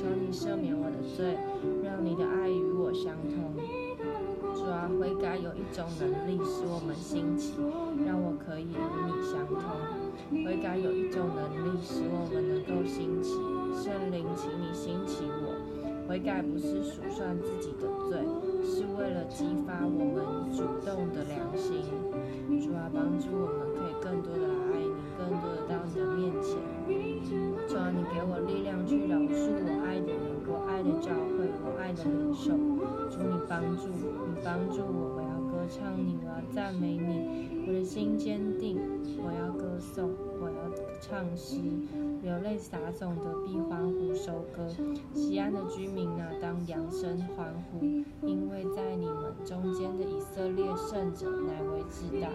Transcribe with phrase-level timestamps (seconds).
[0.00, 1.36] 求你赦免我的罪，
[1.84, 3.52] 让你的爱与我相通。
[4.56, 7.52] 主啊，悔改有一种能力使我们兴起，
[8.08, 9.60] 让我可以与你相通。
[10.42, 13.36] 悔改有一种能力使我们能够兴起，
[13.76, 15.52] 圣灵，请你兴起我。
[16.08, 18.24] 悔改不是数算自己的罪，
[18.64, 21.84] 是为了激发我们主动的良心。
[22.58, 24.88] 主啊，帮助我们可以更多的爱你，
[25.20, 26.56] 更多的到你的面前。
[27.68, 29.89] 主啊，你给我力量去饶恕我爱，
[30.66, 32.52] 爱的教会，我爱的领受。
[33.10, 38.78] 主，你帮助，你帮助我，我要歌唱你，我要赞美你，我的心坚定，
[39.18, 40.10] 我要歌颂，
[40.40, 41.56] 我要唱诗。
[42.22, 44.68] 流泪撒种的必欢呼收割，
[45.14, 47.84] 西安的居民啊，当扬声欢呼，
[48.26, 52.28] 因为在你们中间的以色列圣者乃为至大。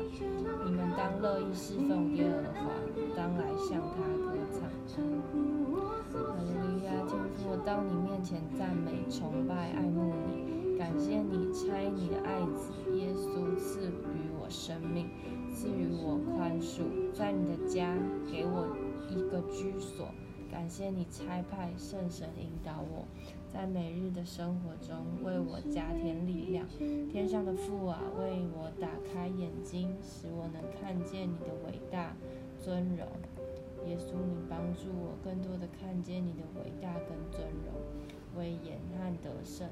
[0.66, 2.72] 你们当乐意侍奉耶和华，
[3.16, 5.15] 当来向他歌唱。
[7.66, 15.10] 到你面前赞美、崇拜、爱慕你，感谢你差你的爱子耶稣赐予我生命，
[15.52, 17.98] 赐予我宽恕，在你的家
[18.32, 18.68] 给我。
[19.08, 20.08] 一个居所，
[20.52, 23.06] 感谢你差派圣神引导我，
[23.54, 26.68] 在每日的生活中为我加添力量。
[27.12, 32.16] 天上的父啊，为我打开眼睛，使我能看见你的伟大
[32.60, 33.08] 尊荣。
[33.88, 37.74] 耶稣，你帮助我更多的看见你的伟大跟尊荣、
[38.36, 39.68] 威严和得胜。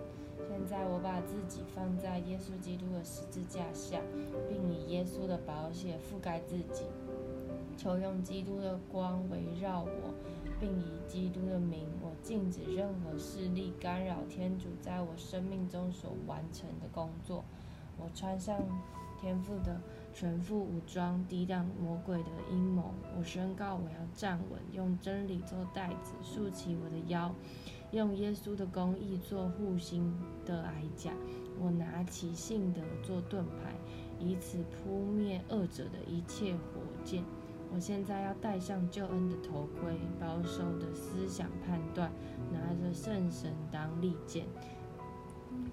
[0.50, 4.00] 现在我把自己放在耶稣基督的十字架下，
[4.50, 6.84] 并以耶稣的宝血覆盖自己。
[7.78, 10.14] 求用基督的光围绕我，
[10.60, 17.44] 并以基督的名，我禁止任何势力干扰天主在我生命中所完成的工作。
[17.98, 18.60] 我穿上
[19.20, 19.80] 天父的
[20.14, 22.94] 全副武装，抵挡魔鬼的阴谋。
[23.18, 27.34] 我宣告，我要站稳，用真理做带子，竖起我的腰，
[27.92, 30.14] 用耶稣的公义做护心
[30.46, 31.12] 的铠甲。
[31.60, 33.74] 我拿起信德做盾牌，
[34.20, 37.24] 以此扑灭恶者的一切火箭。
[37.74, 42.12] 我现在要戴上救恩的头盔，保守的思想判断，
[42.52, 44.46] 拿着圣神当利剑，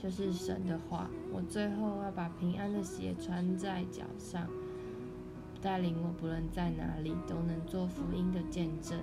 [0.01, 1.11] 就是神的话。
[1.33, 4.49] 我最后要把平安的鞋穿在脚上，
[5.61, 8.99] 带领我不论在哪里都能做福音的见证。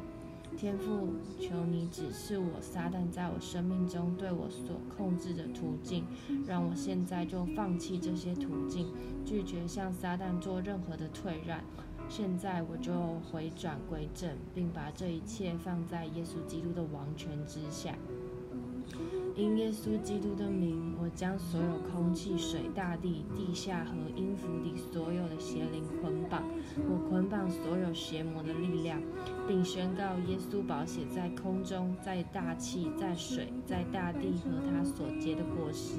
[0.55, 1.09] 天父，
[1.39, 6.05] 求你指示我撒旦在我生命中对我所控制的途径，
[6.47, 8.87] 让我现在就放弃这些途径，
[9.23, 11.61] 拒绝向撒旦做任何的退让。
[12.09, 17.93] 现在我就回转归正，并把这一切放在耶稣基督的王权之下。
[19.37, 26.41] 因耶稣基督的名，我将所有空气、水、大地、地下和音符里所有的邪灵捆绑。
[26.89, 28.99] 我捆绑所有邪魔的力量，
[29.47, 35.97] 并宣告耶稣宝血在空中、在大气、在水、在大地和他所结的果实，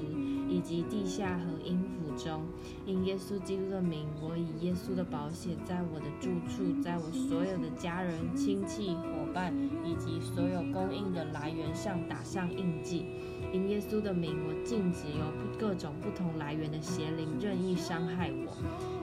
[0.49, 2.09] 以及地下和音符。
[2.19, 2.43] 中，
[2.85, 9.55] 因耶稣基督的名，我以耶稣的宝血，在我的住处，在我所有的家人、亲戚、伙伴
[9.85, 11.25] 以及所有供应的
[11.79, 13.07] 上打上印记。
[13.53, 15.25] 因耶稣的名，我禁止由
[15.59, 18.53] 各种不同来源的邪灵任意伤害我。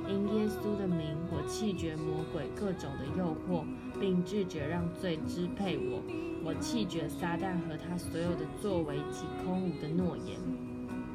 [0.08, 3.64] 因耶稣的名，我弃绝魔鬼各种的诱惑，
[4.00, 6.04] 并拒绝让罪支配我。
[6.44, 10.38] 我弃绝撒旦和他所有的作为及空无的诺言。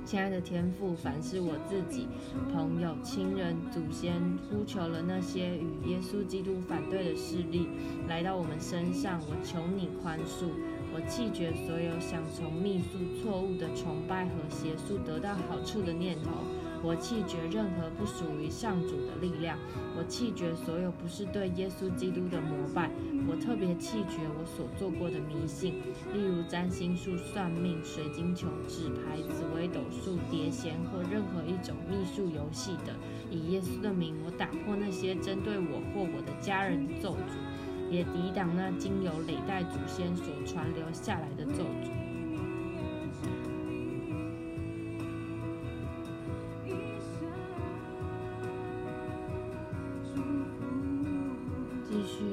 [0.05, 2.09] 亲爱的天父，凡是我自己、
[2.53, 7.69] 朋友、亲人、祖先呼求了那些与耶稣基督反对的势力
[8.09, 10.47] 来到我们身上，我求你宽恕。
[10.93, 16.31] 我弃绝所有想从秘术错误的崇拜和邪术得到好处的念头。
[16.83, 19.59] 我弃绝任何不属于上主的力量，
[19.99, 22.91] 我弃绝所有不是对耶稣基督的膜拜。
[23.29, 25.75] 我特别弃绝我所做过的迷信，
[26.15, 32.97] 例如占星术、算命、水晶球、纸牌、紫微斗数、碟仙或任何一种秘术游戏的。
[33.31, 37.37] 以耶稣的名，我打破那些针对我或我的家人的咒诅，
[37.91, 41.91] 也抵挡那经由累代祖先所传留下来的咒诅。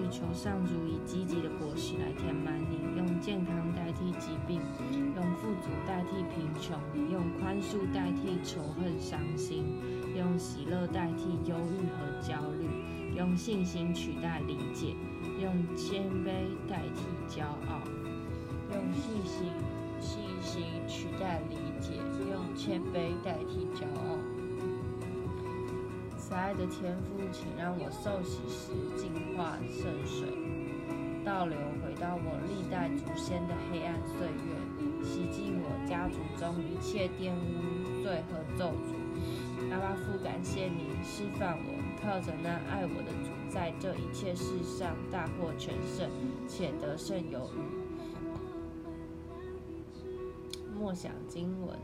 [0.09, 4.59] 求上主以积极的果实来填满你，用健康代替疾病，
[5.15, 6.79] 用富足代替贫穷，
[7.11, 9.63] 用宽恕代替仇恨伤心，
[10.15, 12.67] 用喜乐代替忧郁和焦虑，
[13.15, 14.95] 用信心取代理解，
[15.39, 17.81] 用谦卑代替骄傲，
[18.73, 19.51] 用信心
[19.99, 21.93] 信心取代理解，
[22.31, 24.17] 用谦卑代替骄傲。
[26.17, 30.27] 慈爱的天父，请让我受洗时净化圣水，
[31.23, 34.53] 倒流回到我历代祖先的黑暗岁月，
[35.03, 38.93] 洗净我家族中一切玷污、罪和咒诅。
[39.71, 46.09] 阿爸父，感谢你释放我，靠着那爱我的主，在这一切事上大获全胜，
[46.47, 47.57] 且得胜有余。
[50.79, 51.75] 默想经文，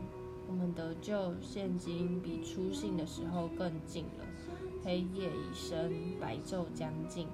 [0.46, 4.24] 我们得救现今比初信的时候更近了。
[4.84, 7.26] 黑夜已深，白昼将近。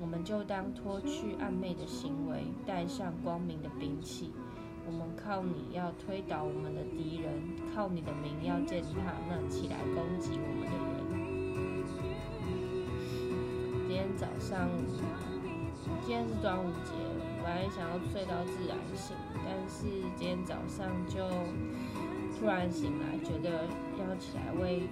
[0.00, 4.32] 我们就当脱去暗昧的行为，带上光明的兵器。
[4.84, 7.32] 我们靠你要推倒我们的敌人，
[7.72, 10.92] 靠你的名要践踏那起来攻击我们的人。
[13.86, 14.68] 今天早上，
[16.02, 16.90] 今天是端午节，
[17.44, 19.86] 本来想要睡到自然醒，但是
[20.16, 21.20] 今天早上就
[22.42, 23.68] 突然醒来，觉得
[24.00, 24.82] 要起来为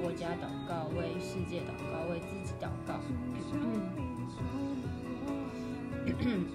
[0.00, 3.00] 国家祷告，为世界祷告，为自己祷告。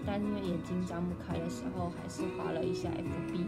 [0.05, 3.43] 但因为眼睛张不开的时候，还是滑了一下 FB，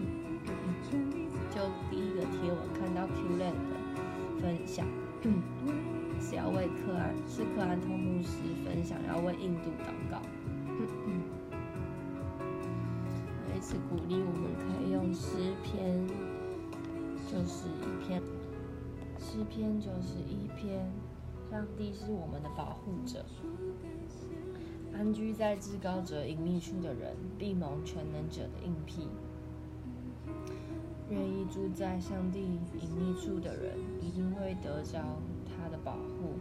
[1.56, 3.78] 就第一个贴文看到 Qland 的
[4.42, 4.86] 分享，
[6.20, 8.30] 是要为克安，是克安通牧师
[8.66, 10.22] 分享要为印度祷告。
[13.56, 16.08] 一次鼓励我们可以用诗篇
[17.32, 18.20] 就是一篇，
[19.20, 20.92] 诗篇就是一篇，
[21.52, 23.24] 上帝是我们的保护者。
[24.92, 29.08] 安居在至高者隐秘处的人，必蒙全能者的荫庇；
[31.12, 35.00] 愿意住在上帝隐秘处的人，一定会得着
[35.46, 36.34] 他的保护。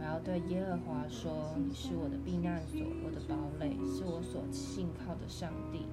[0.00, 5.86] 我要对耶和华说：“你是我的避难所，我的堡垒，是我所信靠的上帝。”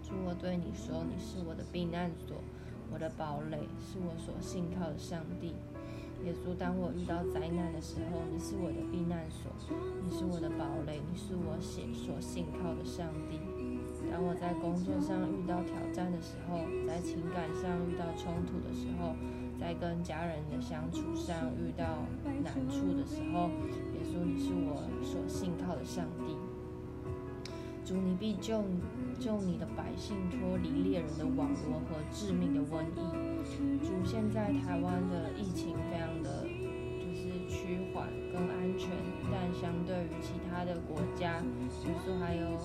[0.00, 2.36] 主，我对你说：“你是我的避难所，
[2.92, 5.54] 我的堡垒，是我所信靠的上帝。”
[6.26, 9.52] 耶稣，当我遇到灾难的时候，你是我的避难所，
[10.02, 13.38] 你是我的堡垒，你是我写所信靠的上帝。
[14.10, 16.58] 当我在工作上遇到挑战的时候，
[16.88, 19.14] 在情感上遇到冲突的时候，
[19.60, 22.02] 在跟家人的相处上遇到
[22.42, 23.46] 难处的时候，
[23.94, 26.34] 耶稣，你是我所信靠的上帝。
[27.88, 28.62] 主，你必救
[29.18, 33.00] 救你的百姓脱离猎人的网罗和致命的瘟疫。
[33.80, 36.44] 主，现在台湾的疫情非常的
[37.00, 38.90] 就是趋缓跟安全，
[39.32, 41.38] 但相对于其他的国家，
[41.86, 42.58] 耶稣还有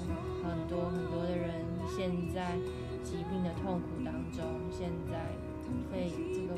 [0.43, 2.57] 很多很多的人现在
[3.01, 5.31] 疾病的痛苦当中，现在
[5.89, 6.53] 肺这个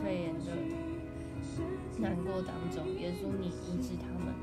[0.00, 0.35] 肺炎
[2.42, 4.34] 当中，耶稣你医治他们。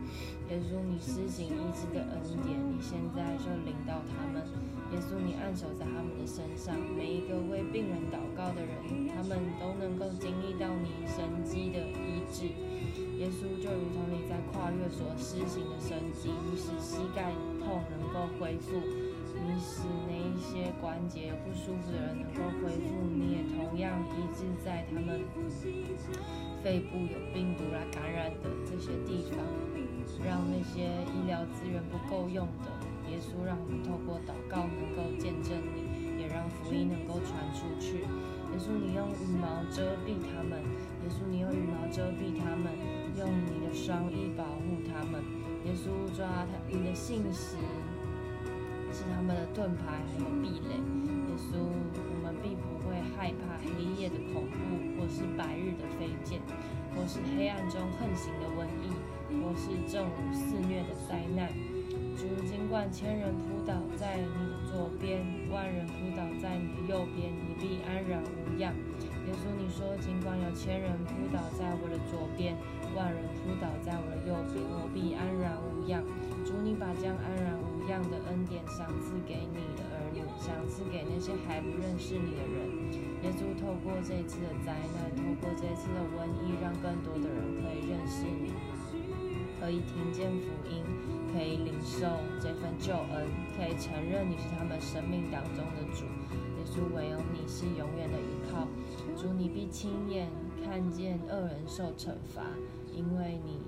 [0.49, 4.43] 耶稣，你施行医治的恩典，你现在就领到他们。
[4.91, 12.45] 耶稣，你按手在他们的身上，每一个为病人祷告的人，他们都能够经历到你神迹的医治。
[13.17, 18.77] 耶稣，就如同你在跨越所施行的神迹，你使膝盖痛能够恢复，
[19.33, 25.21] 你使那一些关节不舒服的人能够恢复，你也同样医治在他们
[26.63, 29.37] 肺部有病毒来感染的这些地方。
[30.23, 32.69] 让那些医疗资源不够用的，
[33.11, 38.03] 耶稣，让我们透过祷告能够见证你，也让福音能够传出去。
[38.03, 40.61] 耶稣，你用羽毛遮蔽他们；
[41.03, 42.71] 耶稣，你用羽毛遮蔽他们，
[43.17, 45.19] 用你的双翼保护他们。
[45.65, 47.57] 耶稣，抓他，你的信息
[49.11, 50.75] 他们的盾牌，还有壁垒。
[50.75, 56.39] 耶稣，我们必不会害怕黑夜的恐怖，或是白日的飞剑，
[56.95, 58.93] 或是黑暗中横行的瘟疫。
[59.33, 61.49] 或是正午肆虐的灾难，
[62.15, 68.75] 主，尽管千人扑倒在你的左边，万人扑倒在你的右边，你必安然无恙。
[69.25, 72.53] 耶稣，你说，尽管有千人扑倒在我的左边，
[72.93, 73.97] 万人扑倒在
[78.45, 82.93] 点赏赐给你的儿女，赏赐给那些还不认识你的人。
[83.23, 88.51] 耶稣，透过这次的灾难，透过这次的瘟疫，让更多的人可以认识你。
[89.59, 90.83] 可以听见福音，
[91.31, 92.05] 可以领受
[92.41, 96.03] 这份救恩，可以承认你是他们生命当中的主。
[96.03, 98.67] 耶稣，唯有你是永远的依靠。
[99.15, 100.27] 主，你必亲眼
[100.65, 102.43] 看见恶人受惩罚，
[102.93, 103.61] 因为你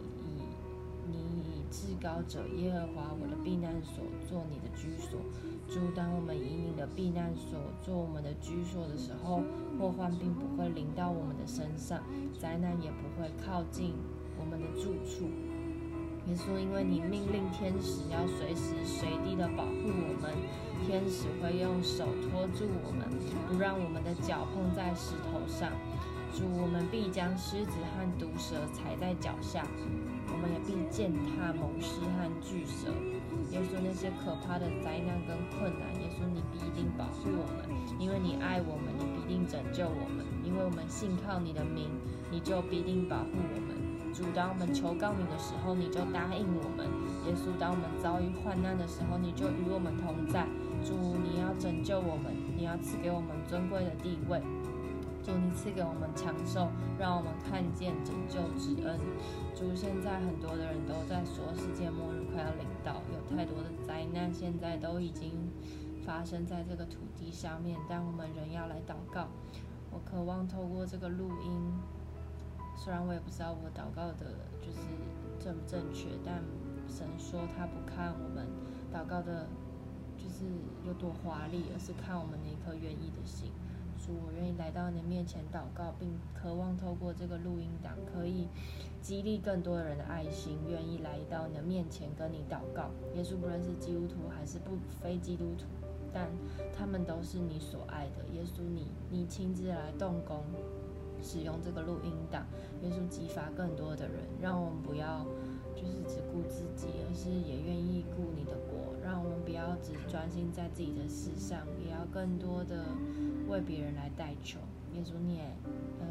[1.07, 5.19] 你以至高者耶和华我的避难所做你的居所。
[5.67, 9.41] 主，当我们以你的避难所做我们的居所的时候，
[9.79, 12.03] 祸患并不会临到我们的身上，
[12.39, 13.93] 灾难也不会靠近
[14.39, 15.25] 我们的住处。
[16.27, 20.33] 耶稣，因为你命令天使要随时随地的保护我们，
[20.85, 23.07] 天使会用手托住我们，
[23.47, 25.71] 不让我们的脚碰在石头上。
[26.33, 29.65] 主，我们必将狮子和毒蛇踩在脚下，
[30.31, 32.89] 我们也必践踏猛狮和巨蛇。
[33.51, 41.89] 耶稣，那些可怕的灾难跟困难，耶稣你必定保护我们，因为你爱我们，你必定拯救我们，因为我们信靠你的名，
[42.31, 43.77] 你就必定保护我们。
[44.13, 46.87] 主，当我们求告你的时候，你就答应我们；
[47.27, 50.47] 耶稣，当我们遭遇患难的时候，你就与我们同在。
[50.83, 54.41] 主，你要拯救我们，你要赐给我们尊贵的地位。
[55.25, 58.99] 主，你赐给我们长寿，让我们看见拯救之恩。
[59.55, 65.31] 主，现在很多的人都在说世界末日快要临到，有太多的灾难现在都已经
[66.05, 69.27] 发生在这个土地上面，但我们仍要来祷告。
[69.89, 71.73] 我渴望透过这个录音。
[72.77, 74.77] 虽然我也不知道我祷告的就是
[75.39, 76.43] 正不正确，但
[76.87, 78.45] 神说他不看我们
[78.93, 79.47] 祷告的，
[80.17, 80.45] 就是
[80.85, 83.49] 有多华丽，而是看我们那颗愿意的心。
[84.05, 88.47] 主，我愿意来到你的面前祷告，并渴望透过这个录音档，可以
[89.01, 92.91] 激励更多的人的爱心，愿意来到你的面前跟你祷告。
[93.15, 95.65] 耶稣，不论是基督徒还是不非基督徒，
[96.13, 96.29] 但
[96.77, 98.27] 他们都是你所爱的。
[98.33, 100.43] 耶稣你，你你亲自来动工。
[101.23, 102.45] 使用这个录音档，
[102.83, 105.25] 耶稣激发更多的人，让我们不要
[105.73, 108.93] 就是只顾自己，而是也愿意顾你的国。
[109.03, 112.85] 让我们不要只专心在自己的事上，也要更多的
[113.47, 114.59] 为别人来代求。
[114.93, 115.41] 耶稣你也
[115.99, 116.05] 呃，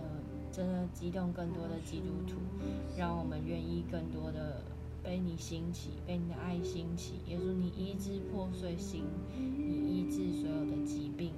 [0.53, 2.39] 真的激动更多的基督徒，
[2.97, 4.63] 让我们愿意更多的
[5.03, 7.15] 被你兴起，被你的爱兴起。
[7.27, 9.05] 耶稣你医治破碎心，
[9.37, 11.33] 你医治所有的疾病，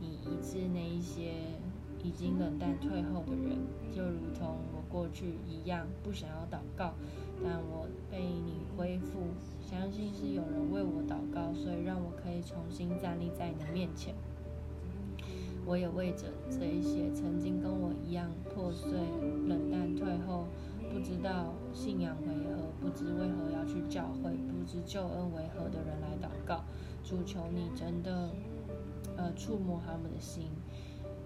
[0.00, 1.32] 你医治那一些。
[2.04, 3.56] 已经冷淡退后的人，
[3.94, 6.94] 就如同我过去一样，不想要祷告，
[7.44, 9.20] 但我被你恢复，
[9.64, 14.16] 相信是有人为我祷告，所以让我可以重新站立在你的面前。
[15.64, 18.92] 我也为着这一些曾经跟我一样破碎、
[19.46, 20.46] 冷淡退后，
[20.92, 26.64] 不知道信仰为何，不知为何要去教会，不知救恩为何的人来祷告。
[27.04, 28.30] 主求你真的，
[29.16, 30.50] 呃，触摸他们的心。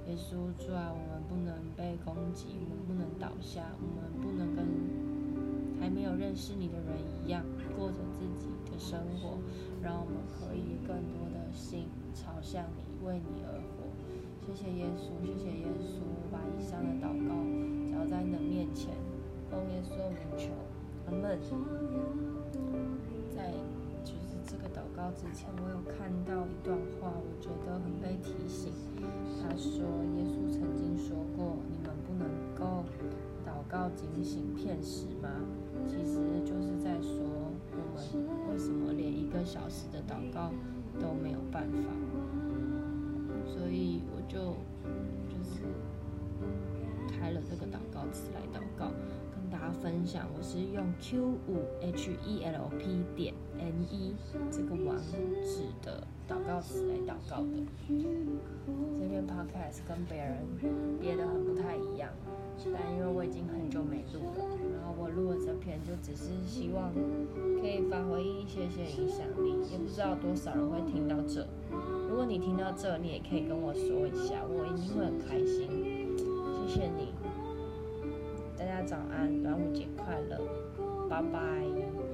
[0.06, 4.64] 耶稣，主啊，我们不能被攻击，我们不能倒下，我们不能跟
[5.80, 7.42] 还没有认识你的人一样
[7.76, 9.38] 过着自己的生活，
[9.82, 13.85] 让我们可以更多的心朝向你，为你而活。
[14.46, 17.34] 谢谢耶稣，谢谢耶稣，把以上的祷告
[17.90, 18.94] 交在你的面前，
[19.50, 20.52] 奉耶稣名求，
[21.06, 21.36] 阿门。
[23.34, 23.50] 在
[24.04, 28.72] 就是这个祷告之前，我有看到一段话，我觉得很被提醒。
[29.42, 29.82] 他说
[30.14, 32.84] ：“耶稣曾经说过，你们不能够
[33.44, 35.28] 祷告警醒骗食吗？
[35.88, 37.18] 其实就是在说，
[37.72, 40.52] 我们为什么连一个小时的祷告
[41.00, 41.90] 都没有办法？
[43.56, 44.54] 所以我就
[45.28, 45.62] 就是
[47.08, 48.92] 开了这个祷告词来祷告。”
[49.32, 54.14] 跟大家分享，我是用 Q 五 H E L P 点 N E
[54.50, 57.62] 这个网址的祷告词来祷告的。
[58.98, 62.10] 这篇 Podcast 跟别人别的很不太一样，
[62.74, 64.44] 但因为我已经很久没录了，
[64.74, 66.92] 然后我录了这篇就只是希望
[67.60, 71.46] 可以发挥一些些影响力，也不知道多少人会听到这。
[72.16, 76.16] 如果你听到这，你也可以跟我说一下，我一定会很开心。
[76.66, 77.12] 谢谢你。
[78.56, 80.40] 大家早安，端午节快乐，
[81.10, 82.05] 拜拜。